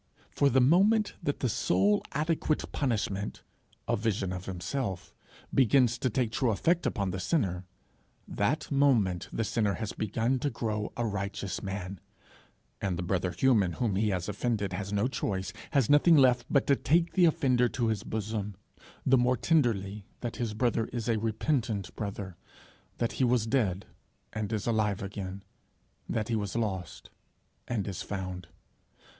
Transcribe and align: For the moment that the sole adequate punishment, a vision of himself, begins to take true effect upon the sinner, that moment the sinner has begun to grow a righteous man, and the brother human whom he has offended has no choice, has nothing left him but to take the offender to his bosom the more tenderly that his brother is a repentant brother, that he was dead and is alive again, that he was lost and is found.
For 0.31 0.49
the 0.49 0.59
moment 0.61 1.13
that 1.21 1.41
the 1.41 1.47
sole 1.47 2.01
adequate 2.11 2.71
punishment, 2.71 3.43
a 3.87 3.95
vision 3.95 4.33
of 4.33 4.47
himself, 4.47 5.13
begins 5.53 5.99
to 5.99 6.09
take 6.09 6.31
true 6.31 6.49
effect 6.49 6.87
upon 6.87 7.11
the 7.11 7.19
sinner, 7.19 7.65
that 8.27 8.71
moment 8.71 9.29
the 9.31 9.43
sinner 9.43 9.75
has 9.75 9.93
begun 9.93 10.39
to 10.39 10.49
grow 10.49 10.91
a 10.97 11.05
righteous 11.05 11.61
man, 11.61 11.99
and 12.81 12.97
the 12.97 13.03
brother 13.03 13.29
human 13.29 13.73
whom 13.73 13.95
he 13.95 14.09
has 14.09 14.27
offended 14.27 14.73
has 14.73 14.91
no 14.91 15.07
choice, 15.07 15.53
has 15.69 15.87
nothing 15.87 16.17
left 16.17 16.45
him 16.45 16.47
but 16.49 16.65
to 16.65 16.75
take 16.75 17.13
the 17.13 17.25
offender 17.25 17.69
to 17.69 17.89
his 17.89 18.01
bosom 18.01 18.55
the 19.05 19.19
more 19.19 19.37
tenderly 19.37 20.07
that 20.21 20.37
his 20.37 20.55
brother 20.55 20.85
is 20.85 21.07
a 21.07 21.19
repentant 21.19 21.95
brother, 21.95 22.37
that 22.97 23.11
he 23.11 23.23
was 23.23 23.45
dead 23.45 23.85
and 24.33 24.51
is 24.51 24.65
alive 24.65 25.03
again, 25.03 25.43
that 26.09 26.27
he 26.27 26.35
was 26.35 26.55
lost 26.55 27.11
and 27.67 27.87
is 27.87 28.01
found. 28.01 28.47